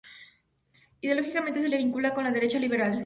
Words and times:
Ideológicamente 0.99 1.61
se 1.61 1.69
le 1.69 1.77
vincula 1.77 2.11
con 2.15 2.23
la 2.23 2.31
derecha 2.31 2.57
liberal. 2.57 2.99